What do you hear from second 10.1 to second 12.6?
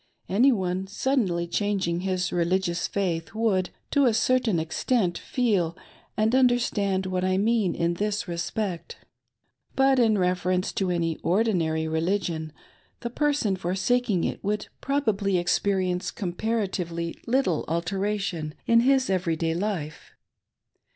reference to any ordinary religion,